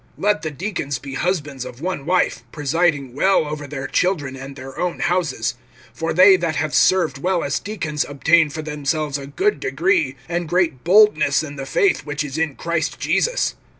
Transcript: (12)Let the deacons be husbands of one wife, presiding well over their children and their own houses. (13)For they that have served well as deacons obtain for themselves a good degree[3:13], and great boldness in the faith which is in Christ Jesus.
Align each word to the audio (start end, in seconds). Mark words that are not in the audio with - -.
(12)Let 0.19 0.41
the 0.41 0.49
deacons 0.49 0.97
be 0.97 1.13
husbands 1.13 1.63
of 1.63 1.79
one 1.79 2.07
wife, 2.07 2.43
presiding 2.51 3.13
well 3.13 3.45
over 3.45 3.67
their 3.67 3.85
children 3.85 4.35
and 4.35 4.55
their 4.55 4.79
own 4.79 4.97
houses. 5.01 5.53
(13)For 5.95 6.15
they 6.15 6.35
that 6.37 6.55
have 6.55 6.73
served 6.73 7.19
well 7.19 7.43
as 7.43 7.59
deacons 7.59 8.03
obtain 8.09 8.49
for 8.49 8.63
themselves 8.63 9.19
a 9.19 9.27
good 9.27 9.59
degree[3:13], 9.61 10.15
and 10.27 10.49
great 10.49 10.83
boldness 10.83 11.43
in 11.43 11.55
the 11.55 11.67
faith 11.67 12.03
which 12.03 12.23
is 12.23 12.39
in 12.39 12.55
Christ 12.55 12.99
Jesus. 12.99 13.53